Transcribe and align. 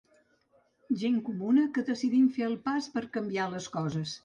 Gent 1.01 1.19
comuna 1.27 1.67
que 1.77 1.85
decidim 1.91 2.25
fer 2.39 2.49
el 2.49 2.57
pas 2.71 2.91
per 2.97 3.07
a 3.07 3.13
canviar 3.21 3.49
les 3.55 3.71
coses. 3.79 4.19